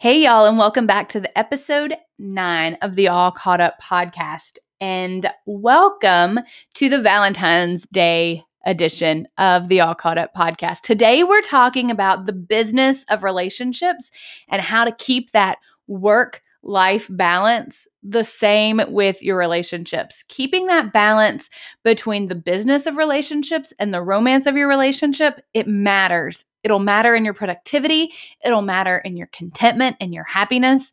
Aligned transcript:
Hey, 0.00 0.22
y'all, 0.22 0.46
and 0.46 0.56
welcome 0.56 0.86
back 0.86 1.10
to 1.10 1.20
the 1.20 1.38
episode 1.38 1.94
nine 2.18 2.78
of 2.80 2.96
the 2.96 3.08
All 3.08 3.30
Caught 3.30 3.60
Up 3.60 3.82
podcast. 3.82 4.56
And 4.80 5.30
welcome 5.44 6.40
to 6.72 6.88
the 6.88 7.02
Valentine's 7.02 7.86
Day 7.92 8.42
edition 8.64 9.28
of 9.36 9.68
the 9.68 9.82
All 9.82 9.94
Caught 9.94 10.16
Up 10.16 10.34
podcast. 10.34 10.80
Today, 10.80 11.22
we're 11.22 11.42
talking 11.42 11.90
about 11.90 12.24
the 12.24 12.32
business 12.32 13.04
of 13.10 13.22
relationships 13.22 14.10
and 14.48 14.62
how 14.62 14.84
to 14.86 14.92
keep 14.92 15.32
that 15.32 15.58
work 15.86 16.40
life 16.62 17.06
balance 17.10 17.86
the 18.02 18.24
same 18.24 18.80
with 18.88 19.22
your 19.22 19.36
relationships. 19.36 20.24
Keeping 20.28 20.66
that 20.68 20.94
balance 20.94 21.50
between 21.84 22.28
the 22.28 22.34
business 22.34 22.86
of 22.86 22.96
relationships 22.96 23.74
and 23.78 23.92
the 23.92 24.00
romance 24.00 24.46
of 24.46 24.56
your 24.56 24.68
relationship, 24.68 25.42
it 25.52 25.68
matters. 25.68 26.46
It'll 26.62 26.78
matter 26.78 27.14
in 27.14 27.24
your 27.24 27.34
productivity, 27.34 28.12
it'll 28.44 28.62
matter 28.62 28.98
in 28.98 29.16
your 29.16 29.28
contentment 29.28 29.96
and 30.00 30.12
your 30.12 30.24
happiness. 30.24 30.92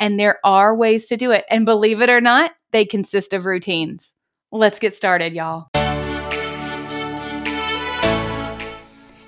And 0.00 0.18
there 0.18 0.38
are 0.44 0.74
ways 0.74 1.06
to 1.06 1.16
do 1.16 1.30
it. 1.30 1.44
And 1.50 1.64
believe 1.64 2.00
it 2.00 2.10
or 2.10 2.20
not, 2.20 2.52
they 2.70 2.84
consist 2.84 3.32
of 3.32 3.44
routines. 3.44 4.14
Let's 4.52 4.78
get 4.78 4.94
started, 4.94 5.34
y'all. 5.34 5.68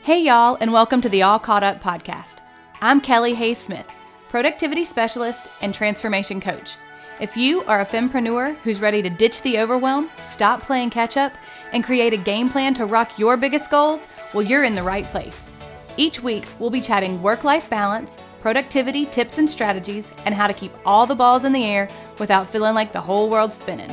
Hey, 0.03 0.23
y'all, 0.23 0.57
and 0.61 0.73
welcome 0.73 1.01
to 1.01 1.09
the 1.09 1.23
All 1.23 1.39
Caught 1.39 1.63
Up 1.63 1.83
podcast. 1.83 2.39
I'm 2.81 3.01
Kelli 3.01 3.35
Hayes 3.35 3.59
Smith 3.59 3.87
productivity 4.31 4.85
specialist, 4.85 5.49
and 5.61 5.75
transformation 5.75 6.41
coach. 6.41 6.77
If 7.21 7.37
you 7.37 7.63
are 7.65 7.81
a 7.81 7.87
fempreneur 7.87 8.57
who's 8.59 8.81
ready 8.81 9.03
to 9.03 9.11
ditch 9.11 9.43
the 9.43 9.59
overwhelm, 9.59 10.09
stop 10.17 10.63
playing 10.63 10.91
catch 10.91 11.17
up, 11.17 11.33
and 11.73 11.85
create 11.85 12.15
a 12.15 12.17
game 12.17 12.49
plan 12.49 12.73
to 12.75 12.87
rock 12.87 13.19
your 13.19 13.37
biggest 13.37 13.71
goals, 13.71 14.07
well, 14.33 14.43
you're 14.43 14.65
in 14.65 14.77
the 14.77 14.83
right 14.83 15.05
place. 15.05 15.50
Each 15.97 16.23
week, 16.23 16.47
we'll 16.59 16.71
be 16.71 16.81
chatting 16.81 17.21
work 17.21 17.45
life 17.45 17.69
balance, 17.69 18.19
productivity 18.41 19.05
tips 19.05 19.39
and 19.39 19.49
strategies, 19.49 20.13
and 20.25 20.35
how 20.35 20.47
to 20.47 20.55
keep 20.55 20.73
all 20.87 21.07
the 21.07 21.15
balls 21.15 21.45
in 21.45 21.53
the 21.53 21.65
air 21.65 21.89
without 22.19 22.49
feeling 22.49 22.75
like 22.75 22.93
the 22.93 23.01
whole 23.01 23.29
world's 23.29 23.57
spinning. 23.57 23.91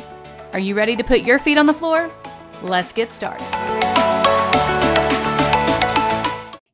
Are 0.54 0.60
you 0.60 0.76
ready 0.76 0.96
to 0.96 1.04
put 1.04 1.22
your 1.22 1.40
feet 1.40 1.58
on 1.58 1.66
the 1.66 1.74
floor? 1.74 2.10
Let's 2.64 2.94
get 2.94 3.12
started. 3.12 3.44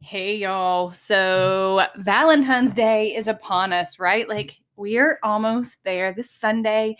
Hey, 0.01 0.37
y'all. 0.37 0.91
So, 0.91 1.87
Valentine's 1.95 2.73
Day 2.73 3.15
is 3.15 3.27
upon 3.27 3.73
us, 3.73 3.97
right? 3.97 4.29
Like, 4.29 4.55
we're 4.75 5.19
almost 5.23 5.83
there. 5.83 6.13
This 6.13 6.29
Sunday 6.29 6.97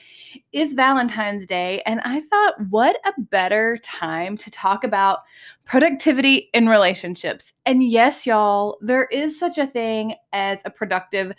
is 0.52 0.74
Valentine's 0.74 1.46
Day. 1.46 1.82
And 1.86 2.02
I 2.04 2.22
thought, 2.22 2.56
what 2.70 2.98
a 3.06 3.20
better 3.20 3.78
time 3.84 4.38
to 4.38 4.52
talk 4.52 4.84
about 4.84 5.20
productivity 5.66 6.50
in 6.54 6.68
relationships. 6.68 7.54
And 7.66 7.84
yes, 7.84 8.26
y'all, 8.26 8.78
there 8.82 9.06
is 9.06 9.38
such 9.38 9.58
a 9.58 9.68
thing 9.68 10.16
as 10.34 10.60
a 10.66 10.72
productive 10.72 11.34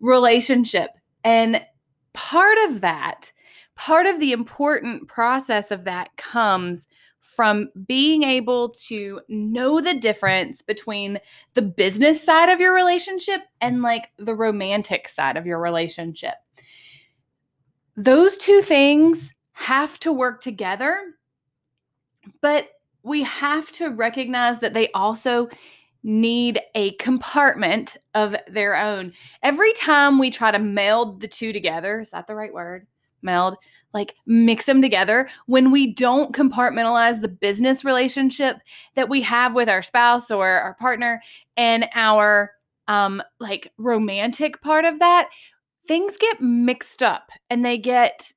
relationship. 0.00 0.90
And 1.24 1.64
part 2.12 2.58
of 2.68 2.80
that, 2.80 3.32
part 3.74 4.06
of 4.06 4.20
the 4.20 4.32
important 4.32 5.08
process 5.08 5.70
of 5.70 5.84
that 5.84 6.16
comes 6.16 6.86
from 7.28 7.68
being 7.86 8.22
able 8.22 8.70
to 8.70 9.20
know 9.28 9.80
the 9.80 9.94
difference 9.94 10.62
between 10.62 11.18
the 11.54 11.62
business 11.62 12.24
side 12.24 12.48
of 12.48 12.58
your 12.58 12.74
relationship 12.74 13.42
and 13.60 13.82
like 13.82 14.10
the 14.16 14.34
romantic 14.34 15.08
side 15.08 15.36
of 15.36 15.46
your 15.46 15.60
relationship. 15.60 16.34
Those 17.96 18.36
two 18.38 18.62
things 18.62 19.34
have 19.52 20.00
to 20.00 20.12
work 20.12 20.40
together, 20.40 20.98
but 22.40 22.68
we 23.02 23.22
have 23.24 23.70
to 23.72 23.90
recognize 23.90 24.60
that 24.60 24.74
they 24.74 24.90
also 24.92 25.48
need 26.02 26.60
a 26.74 26.92
compartment 26.92 27.96
of 28.14 28.34
their 28.46 28.76
own. 28.76 29.12
Every 29.42 29.72
time 29.74 30.18
we 30.18 30.30
try 30.30 30.50
to 30.50 30.58
meld 30.58 31.20
the 31.20 31.28
two 31.28 31.52
together, 31.52 32.00
is 32.00 32.10
that 32.10 32.26
the 32.26 32.34
right 32.34 32.52
word? 32.52 32.86
Meld 33.20 33.56
like 33.94 34.14
mix 34.26 34.66
them 34.66 34.82
together. 34.82 35.28
When 35.46 35.70
we 35.70 35.92
don't 35.92 36.34
compartmentalize 36.34 37.20
the 37.20 37.28
business 37.28 37.84
relationship 37.84 38.58
that 38.94 39.08
we 39.08 39.22
have 39.22 39.54
with 39.54 39.68
our 39.68 39.82
spouse 39.82 40.30
or 40.30 40.46
our 40.46 40.74
partner 40.74 41.22
and 41.56 41.88
our 41.94 42.52
um 42.86 43.22
like 43.38 43.70
romantic 43.76 44.62
part 44.62 44.86
of 44.86 44.98
that 44.98 45.28
things 45.88 46.16
get 46.18 46.40
mixed 46.40 47.02
up 47.02 47.30
and 47.50 47.64
they 47.64 47.78
get 47.78 48.30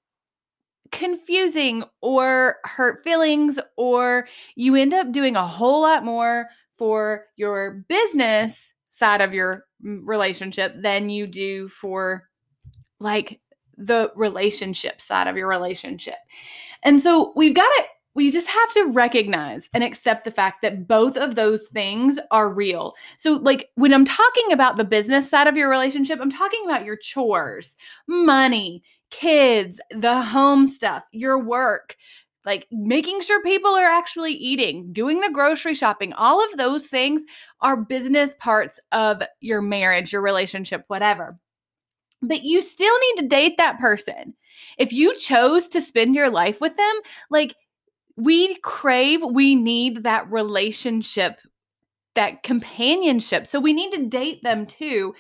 confusing 0.92 1.84
or 2.02 2.56
hurt 2.64 3.04
feelings 3.04 3.60
or 3.78 4.28
you 4.56 4.76
end 4.76 4.94
up 4.94 5.12
doing 5.12 5.36
a 5.36 5.46
whole 5.46 5.82
lot 5.82 6.04
more 6.04 6.48
for 6.74 7.26
your 7.36 7.86
business 7.88 8.74
side 8.90 9.22
of 9.22 9.34
your 9.34 9.66
relationship 9.82 10.74
than 10.82 11.10
you 11.10 11.28
do 11.28 11.68
for 11.70 12.28
like 13.00 13.40
the 13.78 14.12
relationship 14.16 15.02
side 15.02 15.28
of 15.28 15.38
your 15.38 15.48
relationship. 15.48 16.18
And 16.84 17.02
so 17.02 17.34
we've 17.36 17.56
got 17.56 17.70
to 17.78 17.86
we 18.14 18.30
just 18.30 18.48
have 18.48 18.74
to 18.74 18.86
recognize 18.88 19.70
and 19.74 19.84
accept 19.84 20.26
the 20.26 20.32
fact 20.32 20.62
that 20.62 20.88
both 20.88 21.16
of 21.16 21.36
those 21.36 21.64
things 21.70 22.20
are 22.30 22.54
real. 22.54 22.94
So, 23.18 23.34
like 23.34 23.70
when 23.76 23.94
I'm 23.94 24.06
talking 24.06 24.52
about 24.52 24.78
the 24.78 24.84
business 24.84 25.30
side 25.30 25.48
of 25.48 25.56
your 25.56 25.70
relationship, 25.70 26.20
I'm 26.22 26.32
talking 26.32 26.64
about 26.66 26.84
your 26.84 26.98
chores, 26.98 27.78
money, 28.08 28.84
kids, 29.12 29.80
the 29.92 30.22
home 30.22 30.66
stuff, 30.66 31.06
your 31.12 31.42
work, 31.42 31.96
like 32.46 32.68
making 32.72 33.22
sure 33.22 33.44
people 33.44 33.72
are 33.72 33.90
actually 33.90 34.34
eating, 34.34 34.92
doing 34.92 35.22
the 35.22 35.32
grocery 35.32 35.74
shopping. 35.74 36.12
All 36.14 36.44
of 36.44 36.58
those 36.58 36.88
things 36.88 37.24
are 37.62 37.78
business 37.78 38.36
parts 38.40 38.80
of 38.92 39.22
your 39.40 39.62
marriage, 39.62 40.12
your 40.12 40.22
relationship, 40.22 40.84
whatever. 40.88 41.38
But 42.22 42.44
you 42.44 42.62
still 42.62 42.98
need 43.00 43.22
to 43.22 43.28
date 43.28 43.58
that 43.58 43.80
person. 43.80 44.34
If 44.78 44.94
you 44.94 45.16
chose 45.16 45.68
to 45.70 45.82
spend 45.82 46.16
your 46.16 46.30
life 46.30 46.62
with 46.62 46.76
them, 46.78 47.00
like 47.30 47.56
we 48.16 48.56
crave, 48.58 49.22
we 49.24 49.56
need 49.56 50.04
that 50.04 50.32
relationship, 50.32 51.40
that 52.16 52.44
companionship. 52.44 53.48
So 53.48 53.60
we 53.60 53.74
need 53.74 53.92
to 53.94 54.06
date 54.06 54.44
them 54.44 54.66
too. 54.66 55.16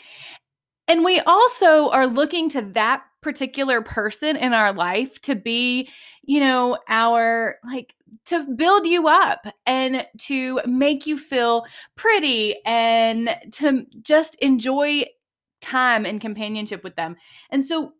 And 0.88 1.04
we 1.06 1.20
also 1.22 1.90
are 1.90 2.08
looking 2.08 2.50
to 2.52 2.62
that 2.74 3.04
particular 3.22 3.82
person 3.82 4.36
in 4.36 4.54
our 4.54 4.74
life 4.74 5.22
to 5.22 5.36
be, 5.36 5.90
you 6.24 6.40
know, 6.40 6.78
our 6.90 7.56
like 7.64 7.96
to 8.26 8.46
build 8.56 8.86
you 8.86 9.08
up 9.08 9.46
and 9.66 10.06
to 10.18 10.60
make 10.66 11.08
you 11.08 11.18
feel 11.18 11.66
pretty 11.96 12.56
and 12.66 13.36
to 13.54 13.86
just 14.02 14.36
enjoy 14.36 15.06
time 15.62 16.06
and 16.06 16.20
companionship 16.22 16.84
with 16.84 16.96
them. 16.96 17.16
And 17.50 17.66
so, 17.66 17.94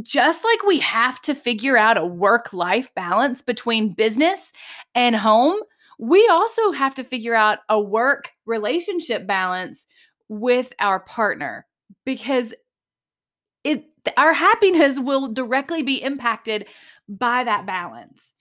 just 0.00 0.42
like 0.42 0.62
we 0.62 0.78
have 0.78 1.20
to 1.20 1.34
figure 1.34 1.76
out 1.76 1.98
a 1.98 2.06
work 2.06 2.52
life 2.54 2.94
balance 2.94 3.42
between 3.42 3.92
business 3.92 4.52
and 4.94 5.14
home, 5.14 5.58
we 5.98 6.26
also 6.28 6.72
have 6.72 6.94
to 6.94 7.04
figure 7.04 7.34
out 7.34 7.58
a 7.68 7.78
work 7.78 8.32
relationship 8.46 9.26
balance 9.26 9.86
with 10.28 10.72
our 10.78 11.00
partner 11.00 11.66
because 12.04 12.54
it 13.64 13.84
our 14.16 14.32
happiness 14.32 14.98
will 14.98 15.28
directly 15.28 15.82
be 15.82 16.02
impacted 16.02 16.66
by 17.08 17.44
that 17.44 17.66
balance. 17.66 18.32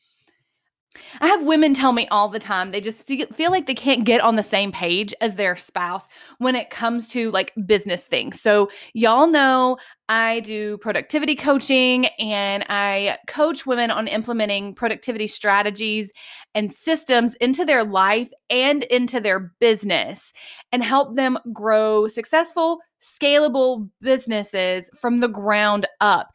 I 1.22 1.28
have 1.28 1.44
women 1.44 1.74
tell 1.74 1.94
me 1.94 2.08
all 2.10 2.28
the 2.28 2.40
time 2.40 2.72
they 2.72 2.82
just 2.82 3.08
feel 3.08 3.52
like 3.52 3.66
they 3.66 3.74
can't 3.74 4.04
get 4.04 4.22
on 4.22 4.36
the 4.36 4.44
same 4.44 4.72
page 4.72 5.14
as 5.22 5.36
their 5.36 5.56
spouse 5.56 6.10
when 6.40 6.56
it 6.56 6.70
comes 6.70 7.08
to 7.10 7.32
like 7.32 7.54
business 7.66 8.04
things. 8.04 8.42
So, 8.42 8.70
y'all 8.94 9.28
know 9.28 9.78
I 10.10 10.42
do 10.42 10.78
productivity 10.80 11.36
coaching 11.36 12.08
and 12.20 12.66
I 12.68 13.18
coach 13.28 13.66
women 13.66 13.90
on 13.90 14.10
implementing 14.10 14.76
productivity 14.76 15.28
strategies 15.28 16.12
and 16.54 16.72
systems 16.74 17.36
into 17.36 17.64
their 17.64 17.86
life 17.86 18.30
and 18.50 18.84
into 18.84 19.22
their 19.22 19.54
business 19.62 20.34
and 20.74 20.84
help 20.84 21.16
them 21.16 21.38
grow 21.54 22.10
successful, 22.10 22.80
scalable 23.02 23.90
businesses 24.02 24.90
from 25.00 25.22
the 25.22 25.30
ground 25.30 25.86
up. 26.02 26.32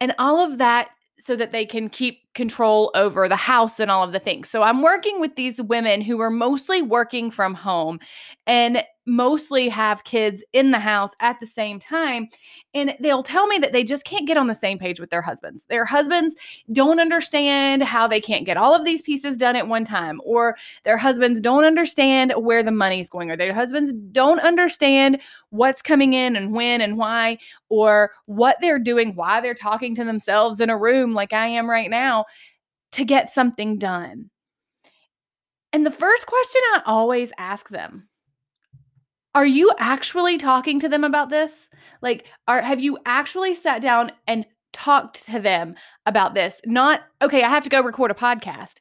And 0.00 0.14
all 0.18 0.38
of 0.38 0.58
that 0.58 0.90
so 1.18 1.34
that 1.36 1.50
they 1.50 1.66
can 1.66 1.88
keep 1.88 2.20
control 2.34 2.90
over 2.94 3.28
the 3.28 3.36
house 3.36 3.80
and 3.80 3.90
all 3.90 4.04
of 4.04 4.12
the 4.12 4.18
things. 4.18 4.48
So 4.48 4.62
I'm 4.62 4.82
working 4.82 5.20
with 5.20 5.34
these 5.36 5.60
women 5.62 6.00
who 6.00 6.20
are 6.20 6.30
mostly 6.30 6.82
working 6.82 7.30
from 7.30 7.54
home 7.54 7.98
and 8.46 8.84
mostly 9.08 9.68
have 9.70 10.04
kids 10.04 10.44
in 10.52 10.70
the 10.70 10.78
house 10.78 11.12
at 11.20 11.40
the 11.40 11.46
same 11.46 11.80
time. 11.80 12.28
And 12.74 12.94
they'll 13.00 13.22
tell 13.22 13.46
me 13.46 13.58
that 13.58 13.72
they 13.72 13.82
just 13.82 14.04
can't 14.04 14.26
get 14.26 14.36
on 14.36 14.46
the 14.46 14.54
same 14.54 14.78
page 14.78 15.00
with 15.00 15.10
their 15.10 15.22
husbands. 15.22 15.64
Their 15.64 15.86
husbands 15.86 16.36
don't 16.72 17.00
understand 17.00 17.82
how 17.82 18.06
they 18.06 18.20
can't 18.20 18.44
get 18.44 18.58
all 18.58 18.74
of 18.74 18.84
these 18.84 19.02
pieces 19.02 19.36
done 19.36 19.56
at 19.56 19.66
one 19.66 19.84
time, 19.84 20.20
or 20.24 20.56
their 20.84 20.98
husbands 20.98 21.40
don't 21.40 21.64
understand 21.64 22.34
where 22.36 22.62
the 22.62 22.70
money's 22.70 23.08
going, 23.08 23.30
or 23.30 23.36
their 23.36 23.54
husbands 23.54 23.94
don't 24.12 24.40
understand 24.40 25.20
what's 25.50 25.80
coming 25.80 26.12
in 26.12 26.36
and 26.36 26.52
when 26.52 26.82
and 26.82 26.98
why, 26.98 27.38
or 27.70 28.10
what 28.26 28.58
they're 28.60 28.78
doing, 28.78 29.14
why 29.14 29.40
they're 29.40 29.54
talking 29.54 29.94
to 29.94 30.04
themselves 30.04 30.60
in 30.60 30.68
a 30.68 30.78
room 30.78 31.14
like 31.14 31.32
I 31.32 31.46
am 31.46 31.68
right 31.68 31.88
now 31.88 32.17
to 32.92 33.04
get 33.04 33.32
something 33.32 33.78
done. 33.78 34.30
And 35.72 35.84
the 35.84 35.90
first 35.90 36.26
question 36.26 36.62
I 36.74 36.82
always 36.86 37.32
ask 37.38 37.68
them 37.68 38.08
are 39.34 39.46
you 39.46 39.72
actually 39.78 40.38
talking 40.38 40.80
to 40.80 40.88
them 40.88 41.04
about 41.04 41.30
this? 41.30 41.68
Like, 42.02 42.26
are 42.48 42.60
have 42.60 42.80
you 42.80 42.98
actually 43.06 43.54
sat 43.54 43.80
down 43.80 44.10
and 44.26 44.44
talked 44.72 45.26
to 45.26 45.38
them 45.38 45.76
about 46.06 46.34
this? 46.34 46.60
Not, 46.66 47.02
okay, 47.22 47.42
I 47.42 47.48
have 47.48 47.62
to 47.64 47.70
go 47.70 47.82
record 47.82 48.10
a 48.10 48.14
podcast, 48.14 48.78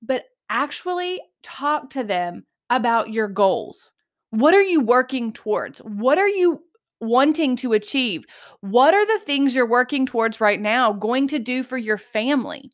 but 0.00 0.24
actually 0.48 1.20
talk 1.42 1.90
to 1.90 2.04
them 2.04 2.46
about 2.70 3.12
your 3.12 3.28
goals. 3.28 3.92
What 4.30 4.54
are 4.54 4.62
you 4.62 4.80
working 4.80 5.32
towards? 5.32 5.80
What 5.80 6.16
are 6.16 6.28
you 6.28 6.62
wanting 7.00 7.56
to 7.56 7.72
achieve? 7.72 8.24
What 8.60 8.94
are 8.94 9.06
the 9.06 9.24
things 9.24 9.54
you're 9.54 9.68
working 9.68 10.06
towards 10.06 10.40
right 10.40 10.60
now 10.60 10.92
going 10.92 11.28
to 11.28 11.38
do 11.38 11.62
for 11.62 11.76
your 11.76 11.98
family? 11.98 12.70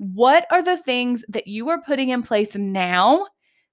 What 0.00 0.46
are 0.50 0.62
the 0.62 0.78
things 0.78 1.26
that 1.28 1.46
you 1.46 1.68
are 1.68 1.82
putting 1.82 2.08
in 2.08 2.22
place 2.22 2.54
now 2.54 3.26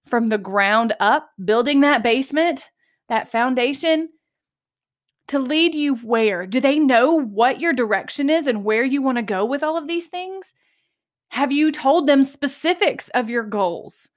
from 0.05 0.27
the 0.27 0.37
ground 0.37 0.91
up, 0.99 1.29
building 1.45 1.79
that 1.79 2.03
basement, 2.03 2.69
that 3.07 3.31
foundation 3.31 4.09
to 5.29 5.39
lead 5.39 5.73
you 5.73 5.95
where? 5.95 6.45
Do 6.45 6.59
they 6.59 6.79
know 6.79 7.13
what 7.13 7.61
your 7.61 7.71
direction 7.71 8.29
is 8.29 8.45
and 8.45 8.65
where 8.65 8.83
you 8.83 9.01
want 9.01 9.19
to 9.19 9.21
go 9.21 9.45
with 9.45 9.63
all 9.63 9.77
of 9.77 9.87
these 9.87 10.07
things? 10.07 10.53
Have 11.29 11.53
you 11.53 11.71
told 11.71 12.07
them 12.07 12.25
specifics 12.25 13.07
of 13.13 13.29
your 13.29 13.43
goals? 13.43 14.09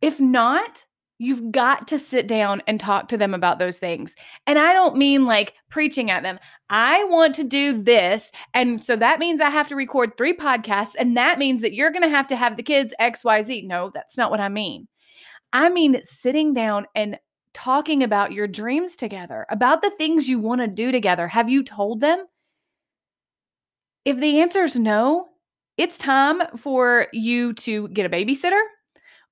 If 0.00 0.20
not, 0.20 0.84
You've 1.18 1.52
got 1.52 1.86
to 1.88 1.98
sit 1.98 2.26
down 2.26 2.62
and 2.66 2.80
talk 2.80 3.08
to 3.08 3.16
them 3.16 3.34
about 3.34 3.58
those 3.58 3.78
things. 3.78 4.16
And 4.46 4.58
I 4.58 4.72
don't 4.72 4.96
mean 4.96 5.26
like 5.26 5.54
preaching 5.70 6.10
at 6.10 6.24
them. 6.24 6.40
I 6.70 7.04
want 7.04 7.36
to 7.36 7.44
do 7.44 7.80
this. 7.80 8.32
And 8.52 8.82
so 8.82 8.96
that 8.96 9.20
means 9.20 9.40
I 9.40 9.50
have 9.50 9.68
to 9.68 9.76
record 9.76 10.16
three 10.16 10.36
podcasts. 10.36 10.96
And 10.98 11.16
that 11.16 11.38
means 11.38 11.60
that 11.60 11.72
you're 11.72 11.92
going 11.92 12.02
to 12.02 12.08
have 12.08 12.26
to 12.28 12.36
have 12.36 12.56
the 12.56 12.64
kids 12.64 12.94
XYZ. 13.00 13.66
No, 13.66 13.90
that's 13.94 14.18
not 14.18 14.30
what 14.30 14.40
I 14.40 14.48
mean. 14.48 14.88
I 15.52 15.68
mean 15.68 16.00
sitting 16.02 16.52
down 16.52 16.86
and 16.96 17.16
talking 17.52 18.02
about 18.02 18.32
your 18.32 18.48
dreams 18.48 18.96
together, 18.96 19.46
about 19.48 19.82
the 19.82 19.90
things 19.90 20.28
you 20.28 20.40
want 20.40 20.60
to 20.60 20.66
do 20.66 20.90
together. 20.90 21.28
Have 21.28 21.48
you 21.48 21.62
told 21.62 22.00
them? 22.00 22.24
If 24.04 24.18
the 24.18 24.40
answer 24.40 24.64
is 24.64 24.76
no, 24.76 25.28
it's 25.78 25.96
time 25.96 26.42
for 26.56 27.06
you 27.12 27.54
to 27.54 27.88
get 27.88 28.04
a 28.04 28.10
babysitter 28.10 28.60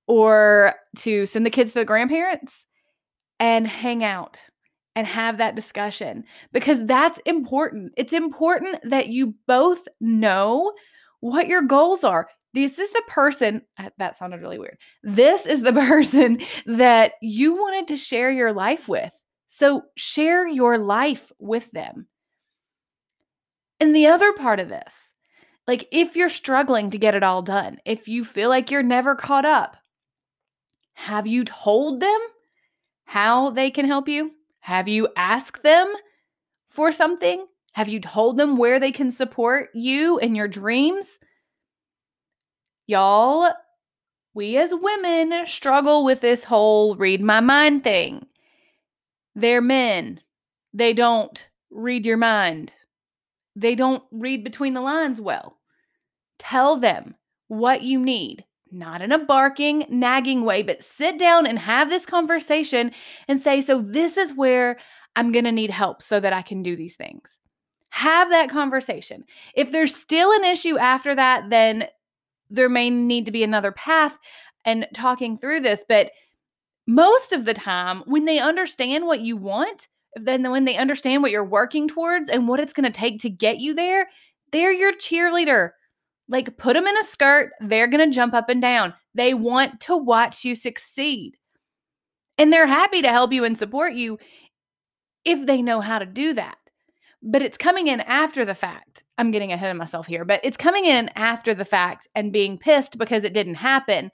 or 0.06 0.75
to 0.99 1.26
send 1.26 1.46
the 1.46 1.50
kids 1.50 1.72
to 1.72 1.81
the 1.81 1.84
grandparents 1.84 2.64
and 3.40 3.66
hang 3.66 4.04
out 4.04 4.40
and 4.94 5.06
have 5.06 5.38
that 5.38 5.54
discussion 5.54 6.25
because 6.52 6.84
that's 6.84 7.19
important. 7.25 7.93
It's 7.96 8.12
important 8.12 8.78
that 8.84 9.08
you 9.08 9.34
both 9.46 9.87
know 10.00 10.72
what 11.20 11.49
your 11.49 11.62
goals 11.62 12.04
are. 12.04 12.28
This 12.54 12.78
is 12.78 12.90
the 12.93 13.02
person, 13.08 13.62
uh, 13.78 13.90
that 13.99 14.16
sounded 14.16 14.43
really 14.43 14.58
weird. 14.58 14.76
This 15.02 15.46
is 15.46 15.62
the 15.62 15.72
person 15.72 16.40
that 16.66 17.12
you 17.22 17.54
wanted 17.54 17.88
to 17.88 17.96
share 17.96 18.31
your 18.31 18.52
life 18.52 18.88
with. 18.88 19.12
So 19.46 19.82
share 19.96 20.46
your 20.46 20.78
life 20.78 21.32
with 21.38 21.70
them. 21.72 22.06
And 23.81 23.96
the 23.96 24.06
other 24.06 24.32
part 24.34 24.60
of 24.60 24.69
this, 24.69 25.12
like 25.66 25.88
if 25.90 26.16
you're 26.16 26.28
struggling 26.28 26.90
to 26.90 26.99
get 26.99 27.14
it 27.14 27.22
all 27.22 27.43
done, 27.43 27.78
if 27.84 28.08
you 28.08 28.25
feel 28.25 28.49
like 28.49 28.70
you're 28.70 28.82
never 28.82 29.14
caught 29.14 29.44
up, 29.44 29.76
have 31.02 31.26
you 31.26 31.44
told 31.44 31.99
them 31.99 32.20
how 33.06 33.50
they 33.50 33.72
can 33.72 33.87
help 33.87 34.08
you? 34.08 34.31
Have 34.60 34.87
you 34.87 35.08
asked 35.16 35.64
them 35.64 35.93
for 36.69 36.93
something? 36.93 37.44
Have 37.72 37.88
you 37.88 37.99
told 37.99 38.37
them 38.37 38.56
where 38.56 38.78
they 38.78 38.93
can 38.93 39.10
support 39.10 39.70
you 39.75 40.20
and 40.20 40.37
your 40.37 40.46
dreams? 40.46 41.19
Y'all, 42.87 43.52
we 44.32 44.56
as 44.56 44.72
women 44.72 45.44
struggle 45.44 46.04
with 46.04 46.20
this 46.20 46.44
whole 46.44 46.94
read 46.94 47.20
my 47.20 47.40
mind 47.40 47.82
thing. 47.82 48.25
They're 49.34 49.60
men. 49.60 50.20
They 50.72 50.93
don't 50.93 51.49
read 51.72 52.06
your 52.06 52.16
mind. 52.16 52.75
They 53.56 53.75
don't 53.75 54.04
read 54.12 54.44
between 54.44 54.75
the 54.75 54.81
lines 54.81 55.20
well. 55.20 55.58
Tell 56.38 56.76
them 56.76 57.16
what 57.49 57.82
you 57.82 57.99
need 57.99 58.44
not 58.73 59.03
in 59.03 59.13
a 59.13 59.19
barking, 59.19 59.85
nagging 59.89 60.45
way, 60.45 60.63
but 60.63 60.83
sit 60.83 61.19
down 61.19 61.47
and 61.47 61.59
have 61.59 61.91
this 61.91 62.07
conversation 62.07 62.93
and 63.29 63.41
say, 63.41 63.61
So, 63.61 63.81
this 63.81 64.17
is 64.17 64.35
where 64.35 64.79
I'm 65.17 65.33
going 65.33 65.45
to 65.45 65.53
need 65.53 65.71
help 65.71 66.03
so 66.03 66.21
that 66.21 66.33
I 66.33 66.43
can 66.43 66.63
do 66.63 66.77
these 66.77 66.97
things. 66.97 67.39
Have 67.91 68.31
that 68.31 68.49
conversation. 68.49 69.25
If 69.55 69.71
there's 69.71 69.95
still 69.95 70.33
an 70.33 70.45
issue 70.45 70.79
after 70.79 71.15
that, 71.15 71.51
then 71.51 71.87
there 72.49 72.69
may 72.69 72.91
need 72.91 73.27
to 73.27 73.33
be 73.33 73.45
another 73.45 73.73
path 73.73 74.19
and 74.65 74.87
talking 74.95 75.37
through 75.37 75.61
this. 75.61 75.85
But 75.89 76.13
most 76.87 77.33
of 77.33 77.45
the 77.45 77.55
time, 77.55 78.03
when 78.07 78.25
they 78.25 78.39
understand 78.39 79.07
what 79.07 79.21
you 79.21 79.37
want, 79.37 79.89
then 80.15 80.51
when 80.51 80.65
they 80.65 80.77
understand 80.77 81.23
what 81.23 81.31
you're 81.31 81.45
working 81.45 81.89
towards 81.89 82.29
and 82.29 82.49
what 82.49 82.61
it's 82.61 82.73
going 82.73 82.91
to 82.91 82.99
take 82.99 83.21
to 83.21 83.31
get 83.31 83.59
you 83.59 83.75
there, 83.75 84.09
they're 84.53 84.73
your 84.73 84.93
cheerleader. 84.93 85.71
Like, 86.29 86.57
put 86.57 86.75
them 86.75 86.87
in 86.87 86.97
a 86.97 87.03
skirt, 87.03 87.53
they're 87.61 87.89
going 87.89 88.09
to 88.09 88.15
jump 88.15 88.33
up 88.33 88.49
and 88.49 88.63
down. 88.63 88.95
They 89.15 89.35
want 89.35 89.81
to 89.81 89.97
watch 89.97 90.45
you 90.45 90.55
succeed. 90.55 91.37
And 92.39 92.53
they're 92.53 92.67
happy 92.67 93.03
to 93.03 93.09
help 93.09 93.33
you 93.33 93.45
and 93.45 93.59
support 93.59 93.93
you 93.93 94.19
if 95.25 95.47
they 95.47 95.63
know 95.63 95.81
how 95.81 95.99
to 95.99 96.07
do 96.07 96.33
that. 96.35 96.57
But 97.23 97.43
it's 97.43 97.59
coming 97.59 97.87
in 97.87 98.01
after 98.01 98.45
the 98.45 98.55
fact. 98.55 99.05
I'm 99.19 99.31
getting 99.31 99.53
ahead 99.53 99.71
of 99.71 99.77
myself 99.77 100.07
here, 100.07 100.25
but 100.25 100.41
it's 100.43 100.57
coming 100.57 100.85
in 100.85 101.11
after 101.15 101.55
the 101.55 101.65
fact 101.65 102.09
and 102.15 102.33
being 102.33 102.59
pissed 102.59 102.99
because 102.99 103.25
it 103.25 103.35
didn't 103.35 103.55
happen 103.55 104.11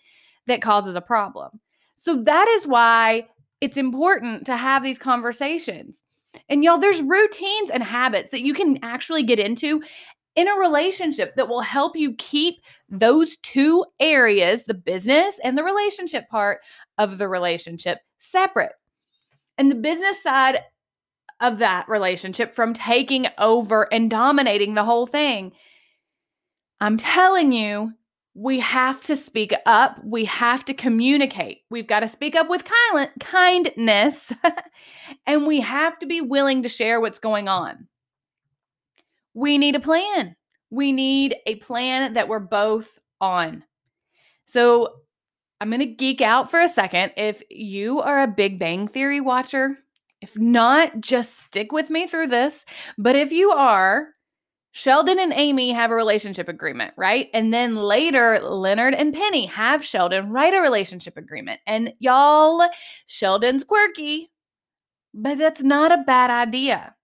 that 0.46 0.60
causes 0.60 0.96
a 0.96 1.00
problem. 1.00 1.60
So 1.94 2.22
that 2.22 2.48
is 2.48 2.66
why 2.66 3.26
it's 3.60 3.76
important 3.76 4.46
to 4.46 4.56
have 4.56 4.82
these 4.82 4.98
conversations. 4.98 6.02
And 6.48 6.62
y'all, 6.62 6.78
there's 6.78 7.02
routines 7.02 7.70
and 7.70 7.82
habits 7.82 8.30
that 8.30 8.42
you 8.42 8.54
can 8.54 8.78
actually 8.82 9.22
get 9.22 9.38
into 9.38 9.82
in 10.38 10.46
a 10.46 10.54
relationship 10.54 11.34
that 11.34 11.48
will 11.48 11.62
help 11.62 11.96
you 11.96 12.14
keep 12.14 12.62
those 12.88 13.36
two 13.38 13.84
areas, 13.98 14.62
the 14.62 14.72
business 14.72 15.40
and 15.42 15.58
the 15.58 15.64
relationship 15.64 16.28
part 16.28 16.60
of 16.96 17.18
the 17.18 17.26
relationship, 17.26 17.98
separate. 18.20 18.70
And 19.58 19.68
the 19.68 19.74
business 19.74 20.22
side 20.22 20.60
of 21.40 21.58
that 21.58 21.88
relationship 21.88 22.54
from 22.54 22.72
taking 22.72 23.26
over 23.38 23.92
and 23.92 24.08
dominating 24.08 24.74
the 24.74 24.84
whole 24.84 25.08
thing. 25.08 25.50
I'm 26.80 26.98
telling 26.98 27.50
you, 27.50 27.94
we 28.34 28.60
have 28.60 29.02
to 29.04 29.16
speak 29.16 29.52
up. 29.66 30.00
We 30.04 30.24
have 30.26 30.64
to 30.66 30.74
communicate. 30.74 31.62
We've 31.68 31.88
got 31.88 32.00
to 32.00 32.06
speak 32.06 32.36
up 32.36 32.48
with 32.48 32.62
kind- 32.92 33.10
kindness, 33.18 34.32
and 35.26 35.48
we 35.48 35.58
have 35.62 35.98
to 35.98 36.06
be 36.06 36.20
willing 36.20 36.62
to 36.62 36.68
share 36.68 37.00
what's 37.00 37.18
going 37.18 37.48
on 37.48 37.88
we 39.38 39.56
need 39.56 39.76
a 39.76 39.80
plan. 39.80 40.34
We 40.70 40.90
need 40.90 41.36
a 41.46 41.54
plan 41.56 42.14
that 42.14 42.26
we're 42.26 42.40
both 42.40 42.98
on. 43.20 43.62
So 44.46 44.96
I'm 45.60 45.70
going 45.70 45.78
to 45.80 45.86
geek 45.86 46.20
out 46.20 46.50
for 46.50 46.60
a 46.60 46.68
second. 46.68 47.12
If 47.16 47.40
you 47.48 48.00
are 48.00 48.22
a 48.22 48.26
Big 48.26 48.58
Bang 48.58 48.88
Theory 48.88 49.20
watcher, 49.20 49.78
if 50.20 50.36
not, 50.36 51.00
just 51.00 51.38
stick 51.38 51.70
with 51.70 51.88
me 51.88 52.08
through 52.08 52.26
this. 52.26 52.64
But 52.98 53.14
if 53.14 53.30
you 53.30 53.52
are, 53.52 54.08
Sheldon 54.72 55.20
and 55.20 55.32
Amy 55.32 55.70
have 55.70 55.92
a 55.92 55.94
relationship 55.94 56.48
agreement, 56.48 56.94
right? 56.96 57.28
And 57.32 57.52
then 57.52 57.76
later, 57.76 58.40
Leonard 58.40 58.94
and 58.94 59.14
Penny 59.14 59.46
have 59.46 59.84
Sheldon 59.84 60.30
write 60.30 60.54
a 60.54 60.60
relationship 60.60 61.16
agreement. 61.16 61.60
And 61.64 61.92
y'all, 62.00 62.68
Sheldon's 63.06 63.62
quirky, 63.62 64.32
but 65.14 65.38
that's 65.38 65.62
not 65.62 65.92
a 65.92 66.02
bad 66.04 66.30
idea 66.30 66.96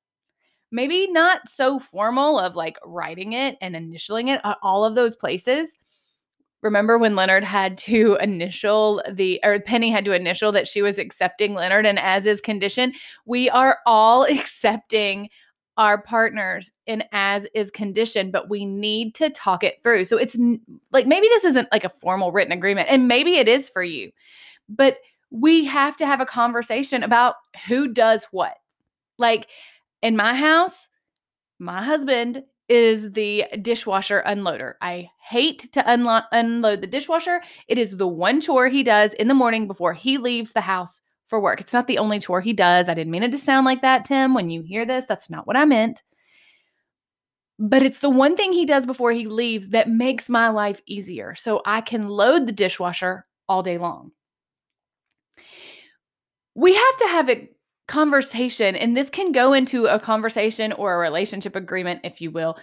maybe 0.70 1.06
not 1.10 1.48
so 1.48 1.78
formal 1.78 2.38
of 2.38 2.56
like 2.56 2.78
writing 2.84 3.32
it 3.32 3.56
and 3.60 3.74
initialing 3.74 4.28
it 4.28 4.40
at 4.44 4.58
all 4.62 4.84
of 4.84 4.94
those 4.94 5.16
places. 5.16 5.76
Remember 6.62 6.96
when 6.96 7.14
Leonard 7.14 7.44
had 7.44 7.76
to 7.78 8.16
initial 8.20 9.02
the, 9.10 9.40
or 9.44 9.60
Penny 9.60 9.90
had 9.90 10.04
to 10.06 10.12
initial 10.12 10.50
that 10.52 10.66
she 10.66 10.82
was 10.82 10.98
accepting 10.98 11.54
Leonard, 11.54 11.86
and 11.86 11.98
as 11.98 12.26
is 12.26 12.40
condition, 12.40 12.92
we 13.26 13.50
are 13.50 13.78
all 13.86 14.24
accepting 14.30 15.28
our 15.76 16.00
partners 16.00 16.70
in 16.86 17.02
as 17.10 17.46
is 17.52 17.70
condition, 17.70 18.30
but 18.30 18.48
we 18.48 18.64
need 18.64 19.12
to 19.16 19.28
talk 19.30 19.64
it 19.64 19.82
through. 19.82 20.04
So 20.04 20.16
it's 20.16 20.38
like 20.92 21.06
maybe 21.06 21.26
this 21.28 21.44
isn't 21.44 21.68
like 21.72 21.82
a 21.82 21.88
formal 21.88 22.32
written 22.32 22.52
agreement, 22.52 22.88
and 22.90 23.08
maybe 23.08 23.36
it 23.36 23.48
is 23.48 23.68
for 23.68 23.82
you, 23.82 24.10
but 24.68 24.98
we 25.30 25.64
have 25.64 25.96
to 25.96 26.06
have 26.06 26.20
a 26.20 26.26
conversation 26.26 27.02
about 27.02 27.34
who 27.66 27.88
does 27.88 28.24
what. 28.30 28.56
Like, 29.18 29.48
in 30.04 30.16
my 30.16 30.34
house, 30.34 30.90
my 31.58 31.82
husband 31.82 32.44
is 32.68 33.12
the 33.12 33.46
dishwasher 33.62 34.22
unloader. 34.26 34.74
I 34.82 35.08
hate 35.20 35.72
to 35.72 35.82
unlo- 35.82 36.26
unload 36.30 36.82
the 36.82 36.86
dishwasher. 36.86 37.42
It 37.68 37.78
is 37.78 37.96
the 37.96 38.06
one 38.06 38.40
chore 38.40 38.68
he 38.68 38.82
does 38.82 39.14
in 39.14 39.28
the 39.28 39.34
morning 39.34 39.66
before 39.66 39.94
he 39.94 40.18
leaves 40.18 40.52
the 40.52 40.60
house 40.60 41.00
for 41.24 41.40
work. 41.40 41.60
It's 41.60 41.72
not 41.72 41.86
the 41.86 41.98
only 41.98 42.20
chore 42.20 42.42
he 42.42 42.52
does. 42.52 42.88
I 42.88 42.94
didn't 42.94 43.10
mean 43.10 43.22
it 43.22 43.32
to 43.32 43.38
sound 43.38 43.64
like 43.64 43.82
that, 43.82 44.04
Tim. 44.04 44.34
When 44.34 44.50
you 44.50 44.62
hear 44.62 44.84
this, 44.84 45.06
that's 45.06 45.30
not 45.30 45.46
what 45.46 45.56
I 45.56 45.64
meant. 45.64 46.02
But 47.58 47.82
it's 47.82 48.00
the 48.00 48.10
one 48.10 48.36
thing 48.36 48.52
he 48.52 48.66
does 48.66 48.84
before 48.84 49.12
he 49.12 49.26
leaves 49.26 49.68
that 49.68 49.88
makes 49.88 50.28
my 50.28 50.50
life 50.50 50.82
easier. 50.86 51.34
So 51.34 51.62
I 51.64 51.80
can 51.80 52.08
load 52.08 52.46
the 52.46 52.52
dishwasher 52.52 53.26
all 53.48 53.62
day 53.62 53.78
long. 53.78 54.12
we 56.54 56.74
have 56.74 56.96
to 56.98 57.06
have 57.08 57.30
a 57.30 57.48
conversation, 57.86 58.76
and 58.76 58.96
this 58.96 59.10
can 59.10 59.32
go 59.32 59.52
into 59.52 59.86
a 59.86 59.98
conversation 59.98 60.72
or 60.72 60.94
a 60.94 60.98
relationship 60.98 61.56
agreement, 61.56 62.00
if 62.04 62.20
you 62.20 62.30
will, 62.30 62.56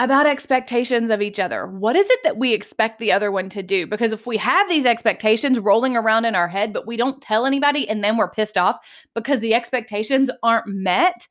about 0.00 0.26
expectations 0.26 1.10
of 1.10 1.22
each 1.22 1.38
other. 1.38 1.66
What 1.66 1.96
is 1.96 2.08
it 2.08 2.20
that 2.24 2.36
we 2.36 2.52
expect 2.52 2.98
the 2.98 3.12
other 3.12 3.30
one 3.30 3.48
to 3.50 3.62
do? 3.62 3.86
Because 3.86 4.12
if 4.12 4.26
we 4.26 4.36
have 4.38 4.68
these 4.68 4.86
expectations 4.86 5.58
rolling 5.58 5.96
around 5.96 6.24
in 6.24 6.34
our 6.34 6.48
head, 6.48 6.72
but 6.72 6.86
we 6.86 6.96
don't 6.96 7.22
tell 7.22 7.46
anybody 7.46 7.88
and 7.88 8.02
then 8.02 8.16
we're 8.16 8.30
pissed 8.30 8.58
off 8.58 8.76
because 9.14 9.40
the 9.40 9.54
expectations 9.54 10.30
aren't 10.42 10.66
met, 10.66 11.28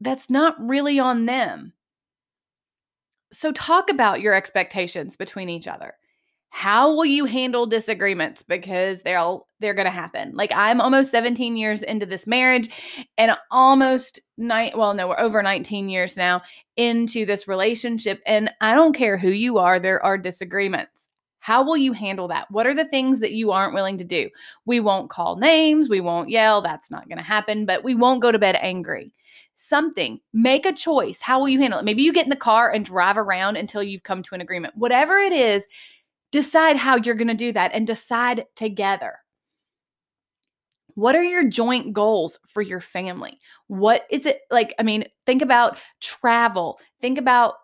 that's 0.00 0.30
not 0.30 0.56
really 0.58 0.98
on 0.98 1.26
them. 1.26 1.72
So, 3.32 3.52
talk 3.52 3.88
about 3.88 4.20
your 4.20 4.34
expectations 4.34 5.16
between 5.16 5.48
each 5.48 5.68
other 5.68 5.94
how 6.50 6.92
will 6.92 7.06
you 7.06 7.24
handle 7.24 7.64
disagreements? 7.64 8.42
Because 8.42 9.02
they'll 9.02 9.46
they're 9.60 9.74
going 9.74 9.86
to 9.86 9.90
happen. 9.90 10.32
Like 10.34 10.52
i'm 10.52 10.80
almost 10.80 11.10
17 11.10 11.56
years 11.56 11.82
into 11.82 12.06
this 12.06 12.26
marriage 12.26 12.68
and 13.16 13.36
almost 13.50 14.20
nine 14.36 14.72
well 14.76 14.92
no 14.92 15.08
we're 15.08 15.20
over 15.20 15.42
19 15.42 15.88
years 15.88 16.16
now 16.16 16.42
into 16.76 17.24
this 17.24 17.46
relationship 17.46 18.20
and 18.26 18.50
i 18.60 18.74
don't 18.74 18.94
care 18.94 19.16
who 19.16 19.30
you 19.30 19.58
are 19.58 19.78
there 19.78 20.04
are 20.04 20.18
disagreements. 20.18 21.08
How 21.42 21.64
will 21.64 21.78
you 21.78 21.94
handle 21.94 22.28
that? 22.28 22.50
What 22.50 22.66
are 22.66 22.74
the 22.74 22.84
things 22.84 23.20
that 23.20 23.32
you 23.32 23.50
aren't 23.50 23.72
willing 23.72 23.96
to 23.96 24.04
do? 24.04 24.28
We 24.66 24.78
won't 24.80 25.08
call 25.08 25.36
names 25.36 25.88
we 25.88 26.00
won't 26.00 26.30
yell 26.30 26.60
that's 26.60 26.90
not 26.90 27.08
going 27.08 27.18
to 27.18 27.24
happen 27.24 27.64
but 27.64 27.84
we 27.84 27.94
won't 27.94 28.22
go 28.22 28.32
to 28.32 28.38
bed 28.38 28.56
angry. 28.60 29.12
Something 29.54 30.20
make 30.32 30.64
a 30.64 30.72
choice. 30.72 31.20
How 31.20 31.38
will 31.38 31.48
you 31.48 31.60
handle 31.60 31.78
it? 31.78 31.84
Maybe 31.84 32.02
you 32.02 32.12
get 32.12 32.24
in 32.24 32.30
the 32.30 32.36
car 32.36 32.72
and 32.72 32.84
drive 32.84 33.18
around 33.18 33.56
until 33.56 33.82
you've 33.82 34.02
come 34.02 34.22
to 34.22 34.34
an 34.34 34.40
agreement. 34.40 34.74
Whatever 34.74 35.18
it 35.18 35.34
is 35.34 35.68
Decide 36.32 36.76
how 36.76 36.96
you're 36.96 37.14
going 37.14 37.28
to 37.28 37.34
do 37.34 37.52
that 37.52 37.72
and 37.74 37.86
decide 37.86 38.46
together. 38.54 39.18
What 40.94 41.16
are 41.16 41.24
your 41.24 41.48
joint 41.48 41.92
goals 41.92 42.38
for 42.46 42.62
your 42.62 42.80
family? 42.80 43.40
What 43.68 44.06
is 44.10 44.26
it 44.26 44.40
like? 44.50 44.74
I 44.78 44.82
mean, 44.82 45.04
think 45.26 45.42
about 45.42 45.78
travel, 46.00 46.78
think 47.00 47.18
about 47.18 47.54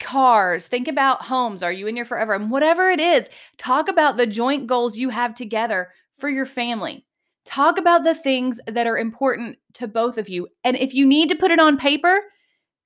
cars, 0.00 0.66
think 0.66 0.88
about 0.88 1.22
homes. 1.22 1.62
Are 1.62 1.72
you 1.72 1.86
in 1.86 1.96
your 1.96 2.04
forever? 2.04 2.34
And 2.34 2.50
whatever 2.50 2.90
it 2.90 3.00
is, 3.00 3.28
talk 3.56 3.88
about 3.88 4.16
the 4.16 4.26
joint 4.26 4.66
goals 4.66 4.96
you 4.96 5.10
have 5.10 5.34
together 5.34 5.88
for 6.18 6.28
your 6.28 6.46
family. 6.46 7.06
Talk 7.44 7.78
about 7.78 8.02
the 8.02 8.14
things 8.14 8.58
that 8.66 8.86
are 8.86 8.98
important 8.98 9.56
to 9.74 9.86
both 9.86 10.18
of 10.18 10.28
you. 10.28 10.48
And 10.64 10.76
if 10.76 10.92
you 10.92 11.06
need 11.06 11.28
to 11.28 11.36
put 11.36 11.52
it 11.52 11.60
on 11.60 11.76
paper 11.76 12.20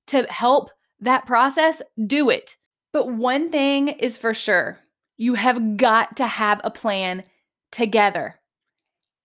to 0.09 0.25
help 0.25 0.71
that 1.01 1.27
process, 1.27 1.81
do 2.07 2.29
it. 2.29 2.57
But 2.93 3.09
one 3.09 3.51
thing 3.51 3.89
is 3.89 4.19
for 4.19 4.35
sure 4.35 4.79
you 5.21 5.35
have 5.35 5.77
got 5.77 6.17
to 6.17 6.27
have 6.27 6.63
a 6.65 6.71
plan 6.71 7.23
together 7.71 8.41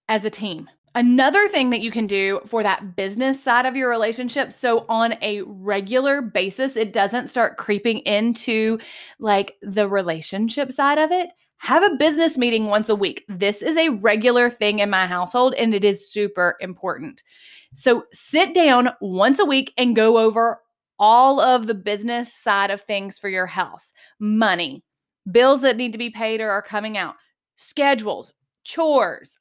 as 0.09 0.25
a 0.25 0.29
team. 0.29 0.69
Another 0.93 1.47
thing 1.47 1.69
that 1.69 1.79
you 1.79 1.89
can 1.89 2.05
do 2.05 2.41
for 2.47 2.61
that 2.63 2.97
business 2.97 3.41
side 3.41 3.65
of 3.65 3.77
your 3.77 3.89
relationship, 3.89 4.51
so 4.51 4.85
on 4.89 5.15
a 5.21 5.41
regular 5.43 6.21
basis, 6.21 6.75
it 6.75 6.91
doesn't 6.91 7.29
start 7.29 7.55
creeping 7.55 7.99
into 7.99 8.77
like 9.19 9.55
the 9.61 9.87
relationship 9.87 10.73
side 10.73 10.97
of 10.97 11.13
it. 11.13 11.31
Have 11.59 11.81
a 11.81 11.95
business 11.95 12.37
meeting 12.37 12.65
once 12.65 12.89
a 12.89 12.95
week. 12.95 13.23
This 13.29 13.61
is 13.61 13.77
a 13.77 13.89
regular 13.89 14.49
thing 14.49 14.79
in 14.79 14.89
my 14.89 15.07
household 15.07 15.53
and 15.53 15.73
it 15.73 15.85
is 15.85 16.11
super 16.11 16.57
important. 16.59 17.23
So 17.73 18.03
sit 18.11 18.53
down 18.53 18.89
once 18.99 19.39
a 19.39 19.45
week 19.45 19.73
and 19.77 19.95
go 19.95 20.17
over 20.17 20.59
all 20.99 21.39
of 21.39 21.67
the 21.67 21.73
business 21.73 22.33
side 22.33 22.69
of 22.69 22.81
things 22.81 23.17
for 23.17 23.29
your 23.29 23.45
house 23.45 23.93
money, 24.19 24.83
bills 25.31 25.61
that 25.61 25.77
need 25.77 25.91
to 25.91 25.97
be 25.97 26.09
paid 26.09 26.41
or 26.41 26.49
are 26.49 26.61
coming 26.61 26.97
out, 26.97 27.15
schedules, 27.55 28.33
chores, 28.63 29.37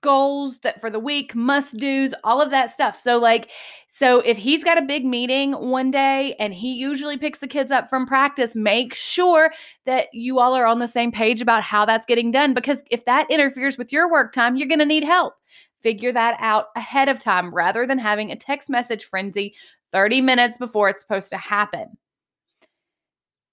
goals 0.00 0.58
that 0.60 0.80
for 0.80 0.90
the 0.90 1.00
week, 1.00 1.34
must 1.34 1.76
do's, 1.76 2.14
all 2.24 2.40
of 2.40 2.50
that 2.50 2.70
stuff. 2.70 2.98
So, 3.00 3.18
like, 3.18 3.50
so 3.88 4.20
if 4.20 4.36
he's 4.36 4.62
got 4.62 4.78
a 4.78 4.82
big 4.82 5.04
meeting 5.04 5.52
one 5.52 5.90
day 5.90 6.36
and 6.38 6.54
he 6.54 6.72
usually 6.72 7.16
picks 7.16 7.40
the 7.40 7.48
kids 7.48 7.70
up 7.70 7.88
from 7.88 8.06
practice, 8.06 8.54
make 8.54 8.94
sure 8.94 9.52
that 9.86 10.08
you 10.12 10.38
all 10.38 10.54
are 10.54 10.66
on 10.66 10.78
the 10.78 10.86
same 10.86 11.10
page 11.10 11.40
about 11.40 11.62
how 11.62 11.84
that's 11.84 12.06
getting 12.06 12.30
done. 12.30 12.54
Because 12.54 12.82
if 12.90 13.04
that 13.06 13.28
interferes 13.30 13.76
with 13.76 13.92
your 13.92 14.10
work 14.10 14.32
time, 14.32 14.56
you're 14.56 14.68
going 14.68 14.78
to 14.78 14.86
need 14.86 15.04
help. 15.04 15.34
Figure 15.82 16.12
that 16.12 16.36
out 16.40 16.66
ahead 16.76 17.08
of 17.08 17.18
time 17.18 17.54
rather 17.54 17.86
than 17.86 17.98
having 17.98 18.30
a 18.30 18.36
text 18.36 18.68
message 18.68 19.04
frenzy 19.04 19.54
30 19.92 20.20
minutes 20.20 20.58
before 20.58 20.88
it's 20.88 21.00
supposed 21.00 21.30
to 21.30 21.38
happen. 21.38 21.96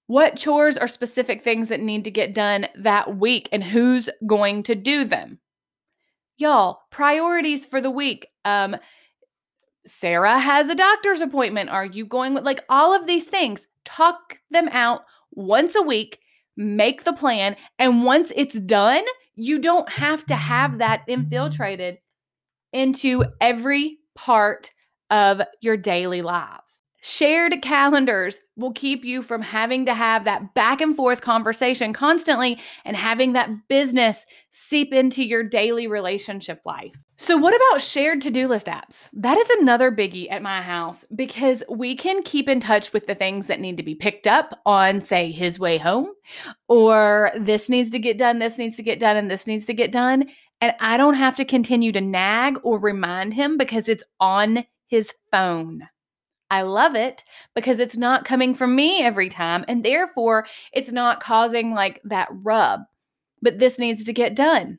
What 0.06 0.36
chores 0.36 0.78
are 0.78 0.86
specific 0.86 1.42
things 1.42 1.68
that 1.68 1.80
need 1.80 2.04
to 2.04 2.10
get 2.10 2.34
done 2.34 2.68
that 2.76 3.16
week 3.16 3.48
and 3.50 3.62
who's 3.62 4.08
going 4.26 4.62
to 4.64 4.74
do 4.74 5.04
them? 5.04 5.40
Y'all, 6.36 6.80
priorities 6.90 7.66
for 7.66 7.80
the 7.80 7.90
week. 7.90 8.28
Um, 8.44 8.76
Sarah 9.86 10.38
has 10.38 10.68
a 10.68 10.74
doctor's 10.74 11.20
appointment. 11.20 11.70
Are 11.70 11.86
you 11.86 12.04
going 12.04 12.34
with 12.34 12.44
like 12.44 12.64
all 12.68 12.94
of 12.94 13.06
these 13.06 13.24
things? 13.24 13.66
Talk 13.84 14.38
them 14.50 14.68
out 14.68 15.02
once 15.32 15.74
a 15.74 15.82
week, 15.82 16.20
make 16.56 17.04
the 17.04 17.12
plan, 17.12 17.56
and 17.78 18.04
once 18.04 18.32
it's 18.34 18.58
done, 18.60 19.04
you 19.34 19.58
don't 19.58 19.88
have 19.90 20.24
to 20.26 20.34
have 20.34 20.78
that 20.78 21.02
infiltrated 21.06 21.98
into 22.72 23.24
every 23.40 23.98
part 24.14 24.70
of 25.10 25.40
your 25.60 25.76
daily 25.76 26.22
lives. 26.22 26.82
Shared 27.08 27.62
calendars 27.62 28.40
will 28.56 28.72
keep 28.72 29.04
you 29.04 29.22
from 29.22 29.40
having 29.40 29.86
to 29.86 29.94
have 29.94 30.24
that 30.24 30.54
back 30.54 30.80
and 30.80 30.94
forth 30.94 31.20
conversation 31.20 31.92
constantly 31.92 32.58
and 32.84 32.96
having 32.96 33.32
that 33.34 33.68
business 33.68 34.26
seep 34.50 34.92
into 34.92 35.22
your 35.22 35.44
daily 35.44 35.86
relationship 35.86 36.62
life. 36.66 36.96
So, 37.16 37.36
what 37.36 37.54
about 37.54 37.80
shared 37.80 38.22
to 38.22 38.32
do 38.32 38.48
list 38.48 38.66
apps? 38.66 39.08
That 39.12 39.38
is 39.38 39.48
another 39.50 39.92
biggie 39.92 40.26
at 40.32 40.42
my 40.42 40.60
house 40.60 41.04
because 41.14 41.62
we 41.68 41.94
can 41.94 42.24
keep 42.24 42.48
in 42.48 42.58
touch 42.58 42.92
with 42.92 43.06
the 43.06 43.14
things 43.14 43.46
that 43.46 43.60
need 43.60 43.76
to 43.76 43.84
be 43.84 43.94
picked 43.94 44.26
up 44.26 44.60
on, 44.66 45.00
say, 45.00 45.30
his 45.30 45.60
way 45.60 45.78
home, 45.78 46.08
or 46.66 47.30
this 47.36 47.68
needs 47.68 47.90
to 47.90 48.00
get 48.00 48.18
done, 48.18 48.40
this 48.40 48.58
needs 48.58 48.76
to 48.78 48.82
get 48.82 48.98
done, 48.98 49.16
and 49.16 49.30
this 49.30 49.46
needs 49.46 49.66
to 49.66 49.74
get 49.74 49.92
done. 49.92 50.28
And 50.60 50.74
I 50.80 50.96
don't 50.96 51.14
have 51.14 51.36
to 51.36 51.44
continue 51.44 51.92
to 51.92 52.00
nag 52.00 52.58
or 52.64 52.80
remind 52.80 53.32
him 53.32 53.58
because 53.58 53.88
it's 53.88 54.04
on 54.18 54.64
his 54.88 55.12
phone. 55.30 55.86
I 56.50 56.62
love 56.62 56.94
it 56.94 57.24
because 57.54 57.78
it's 57.78 57.96
not 57.96 58.24
coming 58.24 58.54
from 58.54 58.76
me 58.76 59.02
every 59.02 59.28
time. 59.28 59.64
And 59.68 59.84
therefore, 59.84 60.46
it's 60.72 60.92
not 60.92 61.20
causing 61.20 61.72
like 61.72 62.00
that 62.04 62.28
rub. 62.30 62.80
But 63.42 63.58
this 63.58 63.78
needs 63.78 64.04
to 64.04 64.12
get 64.12 64.34
done. 64.34 64.78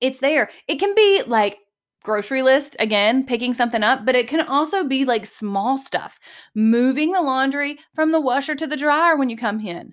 It's 0.00 0.20
there. 0.20 0.50
It 0.68 0.76
can 0.76 0.94
be 0.94 1.22
like 1.26 1.58
grocery 2.04 2.42
list 2.42 2.76
again, 2.78 3.24
picking 3.24 3.52
something 3.52 3.82
up, 3.82 4.06
but 4.06 4.14
it 4.14 4.28
can 4.28 4.40
also 4.40 4.84
be 4.84 5.04
like 5.04 5.26
small 5.26 5.76
stuff, 5.76 6.18
moving 6.54 7.12
the 7.12 7.20
laundry 7.20 7.78
from 7.94 8.12
the 8.12 8.20
washer 8.20 8.54
to 8.54 8.66
the 8.66 8.76
dryer 8.76 9.16
when 9.16 9.28
you 9.28 9.36
come 9.36 9.60
in. 9.60 9.92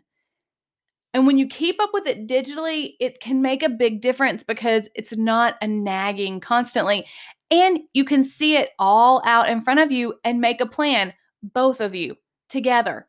And 1.13 1.25
when 1.25 1.37
you 1.37 1.47
keep 1.47 1.81
up 1.81 1.91
with 1.93 2.07
it 2.07 2.27
digitally, 2.27 2.95
it 2.99 3.21
can 3.21 3.41
make 3.41 3.63
a 3.63 3.69
big 3.69 4.01
difference 4.01 4.43
because 4.43 4.89
it's 4.95 5.15
not 5.15 5.55
a 5.61 5.67
nagging 5.67 6.41
constantly. 6.41 7.05
And 7.51 7.79
you 7.93 8.05
can 8.05 8.23
see 8.23 8.57
it 8.57 8.71
all 8.79 9.21
out 9.25 9.49
in 9.49 9.61
front 9.61 9.79
of 9.79 9.91
you 9.91 10.15
and 10.23 10.41
make 10.41 10.61
a 10.61 10.65
plan, 10.65 11.13
both 11.43 11.79
of 11.79 11.93
you 11.93 12.17
together. 12.49 13.07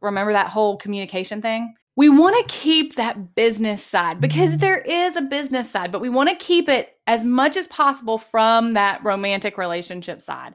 Remember 0.00 0.32
that 0.32 0.48
whole 0.48 0.76
communication 0.76 1.42
thing? 1.42 1.74
We 1.96 2.08
want 2.08 2.36
to 2.36 2.54
keep 2.54 2.94
that 2.94 3.34
business 3.34 3.82
side 3.82 4.20
because 4.20 4.50
mm-hmm. 4.50 4.60
there 4.60 4.78
is 4.78 5.16
a 5.16 5.22
business 5.22 5.70
side, 5.70 5.92
but 5.92 6.00
we 6.00 6.08
want 6.08 6.30
to 6.30 6.36
keep 6.36 6.68
it 6.68 6.96
as 7.06 7.24
much 7.24 7.56
as 7.56 7.66
possible 7.66 8.16
from 8.16 8.72
that 8.72 9.02
romantic 9.04 9.58
relationship 9.58 10.22
side, 10.22 10.54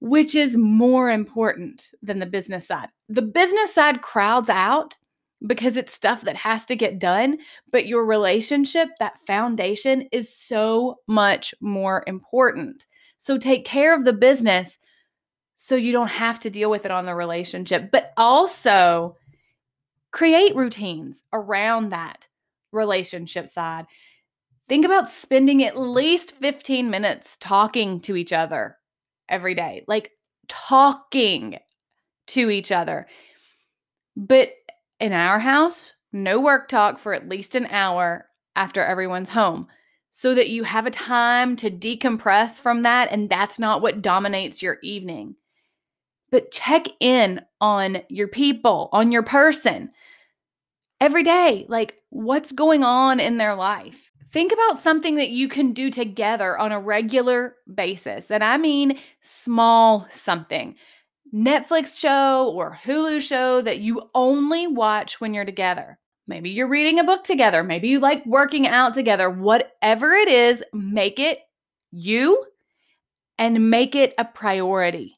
which 0.00 0.34
is 0.34 0.56
more 0.56 1.10
important 1.10 1.90
than 2.02 2.18
the 2.18 2.26
business 2.26 2.66
side. 2.66 2.88
The 3.08 3.22
business 3.22 3.74
side 3.74 4.02
crowds 4.02 4.48
out 4.48 4.96
because 5.44 5.76
it's 5.76 5.92
stuff 5.92 6.22
that 6.22 6.36
has 6.36 6.64
to 6.66 6.76
get 6.76 6.98
done. 6.98 7.38
But 7.70 7.86
your 7.86 8.06
relationship, 8.06 8.88
that 8.98 9.18
foundation, 9.26 10.08
is 10.12 10.34
so 10.34 10.96
much 11.06 11.54
more 11.60 12.04
important. 12.06 12.86
So 13.18 13.38
take 13.38 13.64
care 13.64 13.94
of 13.94 14.04
the 14.04 14.12
business 14.12 14.78
so 15.56 15.74
you 15.74 15.92
don't 15.92 16.08
have 16.08 16.38
to 16.40 16.50
deal 16.50 16.70
with 16.70 16.84
it 16.84 16.90
on 16.90 17.06
the 17.06 17.14
relationship, 17.14 17.90
but 17.90 18.12
also 18.16 19.16
create 20.12 20.54
routines 20.54 21.22
around 21.32 21.90
that 21.90 22.26
relationship 22.72 23.48
side. 23.48 23.86
Think 24.68 24.84
about 24.84 25.10
spending 25.10 25.64
at 25.64 25.78
least 25.78 26.32
15 26.32 26.90
minutes 26.90 27.36
talking 27.38 28.00
to 28.00 28.16
each 28.16 28.32
other 28.32 28.76
every 29.28 29.54
day, 29.54 29.84
like 29.86 30.12
talking 30.48 31.58
to 32.28 32.50
each 32.50 32.72
other. 32.72 33.06
But 34.16 34.52
in 35.00 35.12
our 35.12 35.38
house, 35.38 35.94
no 36.12 36.40
work 36.40 36.68
talk 36.68 36.98
for 36.98 37.14
at 37.14 37.28
least 37.28 37.54
an 37.54 37.66
hour 37.66 38.26
after 38.54 38.82
everyone's 38.82 39.30
home 39.30 39.68
so 40.10 40.34
that 40.34 40.48
you 40.48 40.64
have 40.64 40.86
a 40.86 40.90
time 40.90 41.56
to 41.56 41.70
decompress 41.70 42.58
from 42.58 42.82
that 42.82 43.12
and 43.12 43.28
that's 43.28 43.58
not 43.58 43.82
what 43.82 44.00
dominates 44.00 44.62
your 44.62 44.78
evening. 44.82 45.36
But 46.30 46.50
check 46.50 46.86
in 47.00 47.42
on 47.60 47.98
your 48.08 48.28
people, 48.28 48.88
on 48.92 49.12
your 49.12 49.22
person 49.22 49.90
every 51.00 51.22
day. 51.22 51.66
Like, 51.68 51.96
what's 52.10 52.52
going 52.52 52.82
on 52.82 53.20
in 53.20 53.36
their 53.36 53.54
life? 53.54 54.10
Think 54.32 54.52
about 54.52 54.80
something 54.80 55.16
that 55.16 55.30
you 55.30 55.48
can 55.48 55.72
do 55.72 55.90
together 55.90 56.58
on 56.58 56.72
a 56.72 56.80
regular 56.80 57.56
basis. 57.72 58.30
And 58.30 58.42
I 58.42 58.56
mean 58.56 58.98
small 59.22 60.06
something. 60.10 60.76
Netflix 61.34 61.98
show 61.98 62.52
or 62.54 62.78
Hulu 62.84 63.20
show 63.20 63.60
that 63.62 63.78
you 63.78 64.10
only 64.14 64.66
watch 64.66 65.20
when 65.20 65.34
you're 65.34 65.44
together. 65.44 65.98
Maybe 66.26 66.50
you're 66.50 66.68
reading 66.68 66.98
a 66.98 67.04
book 67.04 67.24
together. 67.24 67.62
Maybe 67.62 67.88
you 67.88 68.00
like 68.00 68.24
working 68.26 68.66
out 68.66 68.94
together. 68.94 69.30
Whatever 69.30 70.12
it 70.12 70.28
is, 70.28 70.64
make 70.72 71.18
it 71.18 71.38
you 71.92 72.44
and 73.38 73.70
make 73.70 73.94
it 73.94 74.14
a 74.18 74.24
priority. 74.24 75.14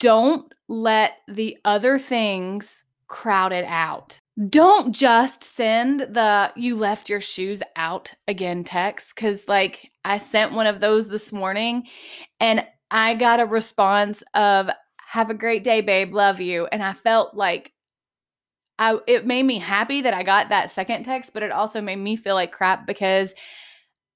Don't 0.00 0.52
let 0.68 1.18
the 1.28 1.58
other 1.64 1.98
things 1.98 2.84
crowd 3.08 3.52
it 3.52 3.66
out. 3.66 4.18
Don't 4.48 4.92
just 4.92 5.44
send 5.44 6.00
the 6.00 6.50
you 6.56 6.74
left 6.76 7.10
your 7.10 7.20
shoes 7.20 7.62
out 7.76 8.14
again 8.26 8.64
text 8.64 9.14
cuz 9.14 9.46
like 9.46 9.92
I 10.06 10.16
sent 10.16 10.54
one 10.54 10.66
of 10.66 10.80
those 10.80 11.08
this 11.08 11.32
morning 11.32 11.86
and 12.40 12.66
I 12.92 13.14
got 13.14 13.40
a 13.40 13.46
response 13.46 14.22
of 14.34 14.70
have 14.98 15.30
a 15.30 15.34
great 15.34 15.64
day 15.64 15.80
babe, 15.80 16.14
love 16.14 16.40
you 16.40 16.66
and 16.66 16.82
I 16.82 16.92
felt 16.92 17.34
like 17.34 17.72
I 18.78 18.98
it 19.06 19.26
made 19.26 19.44
me 19.44 19.58
happy 19.58 20.02
that 20.02 20.14
I 20.14 20.22
got 20.22 20.50
that 20.50 20.70
second 20.70 21.04
text, 21.04 21.32
but 21.34 21.42
it 21.42 21.50
also 21.50 21.80
made 21.80 21.96
me 21.96 22.16
feel 22.16 22.34
like 22.34 22.52
crap 22.52 22.86
because 22.86 23.34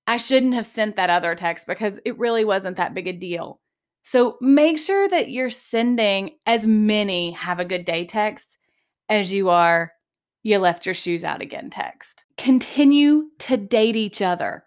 I 0.07 0.19
shouldn't 0.19 0.55
have 0.55 0.67
sent 0.67 0.97
that 0.97 1.11
other 1.11 1.35
text 1.35 1.67
because 1.67 1.99
it 2.05 2.19
really 2.19 2.45
wasn't 2.45 2.77
that 2.77 2.95
big 2.95 3.09
a 3.09 3.13
deal. 3.13 3.61
So 4.03 4.37
make 4.41 4.79
sure 4.79 5.09
that 5.09 5.31
you're 5.31 5.51
sending 5.51 6.37
as 6.47 6.67
many 6.67 7.33
have 7.33 7.59
a 7.59 7.65
good 7.65 7.85
day 7.85 8.05
texts 8.05 8.59
as 9.09 9.33
you 9.33 9.49
are 9.49 9.93
you 10.43 10.59
left 10.59 10.87
your 10.87 10.95
shoes 10.95 11.25
out 11.25 11.43
again 11.43 11.71
text. 11.71 12.25
Continue 12.37 13.25
to 13.41 13.57
date 13.57 13.97
each 13.97 14.23
other. 14.23 14.63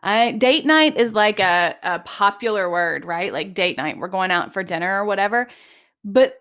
I 0.00 0.32
date 0.32 0.64
night 0.64 0.96
is 0.96 1.12
like 1.12 1.40
a, 1.40 1.74
a 1.82 1.98
popular 2.00 2.70
word, 2.70 3.04
right? 3.04 3.32
Like 3.32 3.54
date 3.54 3.76
night. 3.76 3.98
We're 3.98 4.08
going 4.08 4.30
out 4.30 4.52
for 4.52 4.62
dinner 4.62 5.00
or 5.00 5.04
whatever. 5.04 5.48
But 6.04 6.36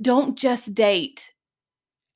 don't 0.00 0.36
just 0.36 0.74
date 0.74 1.32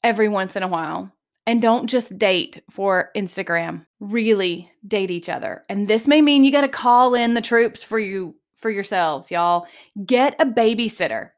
every 0.04 0.28
once 0.28 0.56
in 0.56 0.62
a 0.62 0.68
while. 0.68 1.12
And 1.48 1.62
don't 1.62 1.86
just 1.86 2.18
date 2.18 2.62
for 2.70 3.10
Instagram. 3.16 3.86
Really 4.00 4.70
date 4.88 5.12
each 5.12 5.28
other. 5.28 5.62
And 5.68 5.86
this 5.86 6.08
may 6.08 6.20
mean 6.20 6.42
you 6.42 6.50
got 6.50 6.62
to 6.62 6.68
call 6.68 7.14
in 7.14 7.34
the 7.34 7.40
troops 7.40 7.84
for 7.84 8.00
you 8.00 8.34
for 8.56 8.68
yourselves, 8.68 9.30
y'all. 9.30 9.66
Get 10.04 10.34
a 10.40 10.46
babysitter. 10.46 11.30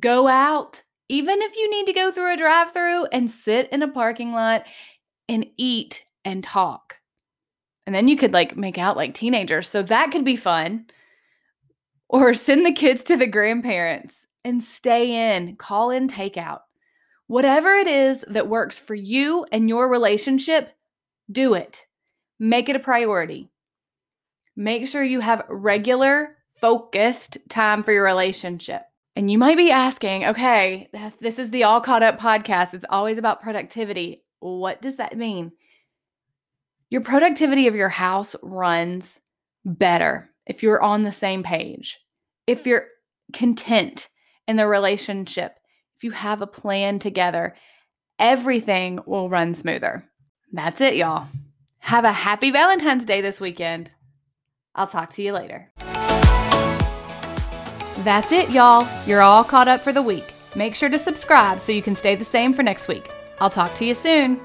Go 0.00 0.26
out, 0.26 0.82
even 1.08 1.42
if 1.42 1.56
you 1.56 1.70
need 1.70 1.86
to 1.86 1.92
go 1.92 2.10
through 2.10 2.32
a 2.32 2.36
drive-through 2.36 3.06
and 3.06 3.30
sit 3.30 3.68
in 3.70 3.82
a 3.82 3.88
parking 3.88 4.32
lot 4.32 4.64
and 5.28 5.46
eat 5.58 6.04
and 6.24 6.42
talk. 6.42 6.96
And 7.86 7.94
then 7.94 8.08
you 8.08 8.16
could 8.16 8.32
like 8.32 8.56
make 8.56 8.78
out 8.78 8.96
like 8.96 9.14
teenagers. 9.14 9.68
So 9.68 9.82
that 9.82 10.10
could 10.10 10.24
be 10.24 10.36
fun. 10.36 10.86
Or 12.08 12.34
send 12.34 12.66
the 12.66 12.72
kids 12.72 13.04
to 13.04 13.16
the 13.16 13.26
grandparents 13.26 14.26
and 14.44 14.62
stay 14.62 15.34
in, 15.34 15.56
call 15.56 15.90
in 15.90 16.08
takeout. 16.08 16.60
Whatever 17.26 17.74
it 17.74 17.88
is 17.88 18.24
that 18.28 18.48
works 18.48 18.78
for 18.78 18.94
you 18.94 19.44
and 19.50 19.68
your 19.68 19.88
relationship, 19.88 20.72
do 21.30 21.54
it. 21.54 21.84
Make 22.38 22.68
it 22.68 22.76
a 22.76 22.80
priority. 22.80 23.50
Make 24.54 24.86
sure 24.86 25.02
you 25.02 25.20
have 25.20 25.44
regular, 25.48 26.36
focused 26.48 27.38
time 27.48 27.82
for 27.82 27.92
your 27.92 28.04
relationship. 28.04 28.82
And 29.16 29.30
you 29.30 29.38
might 29.38 29.56
be 29.56 29.70
asking, 29.70 30.26
okay, 30.26 30.88
this 31.20 31.38
is 31.38 31.50
the 31.50 31.64
All 31.64 31.80
Caught 31.80 32.02
Up 32.02 32.20
podcast. 32.20 32.74
It's 32.74 32.84
always 32.88 33.18
about 33.18 33.42
productivity. 33.42 34.22
What 34.40 34.80
does 34.80 34.96
that 34.96 35.16
mean? 35.16 35.52
Your 36.88 37.00
productivity 37.00 37.66
of 37.66 37.74
your 37.74 37.88
house 37.88 38.36
runs 38.42 39.18
better 39.64 40.30
if 40.46 40.62
you're 40.62 40.80
on 40.80 41.02
the 41.02 41.10
same 41.10 41.42
page, 41.42 41.98
if 42.46 42.66
you're 42.66 42.86
content 43.32 44.08
in 44.46 44.54
the 44.56 44.68
relationship, 44.68 45.56
if 45.96 46.04
you 46.04 46.12
have 46.12 46.42
a 46.42 46.46
plan 46.46 47.00
together, 47.00 47.54
everything 48.20 49.00
will 49.04 49.28
run 49.28 49.54
smoother. 49.54 50.04
That's 50.52 50.80
it, 50.80 50.94
y'all. 50.94 51.26
Have 51.78 52.04
a 52.04 52.12
happy 52.12 52.52
Valentine's 52.52 53.04
Day 53.04 53.20
this 53.20 53.40
weekend. 53.40 53.92
I'll 54.76 54.86
talk 54.86 55.10
to 55.10 55.22
you 55.22 55.32
later. 55.32 55.72
That's 58.04 58.30
it, 58.30 58.50
y'all. 58.50 58.86
You're 59.06 59.22
all 59.22 59.42
caught 59.42 59.66
up 59.66 59.80
for 59.80 59.92
the 59.92 60.02
week. 60.02 60.32
Make 60.54 60.76
sure 60.76 60.88
to 60.88 60.98
subscribe 61.00 61.58
so 61.58 61.72
you 61.72 61.82
can 61.82 61.96
stay 61.96 62.14
the 62.14 62.24
same 62.24 62.52
for 62.52 62.62
next 62.62 62.86
week. 62.86 63.10
I'll 63.40 63.50
talk 63.50 63.74
to 63.74 63.84
you 63.84 63.94
soon. 63.94 64.40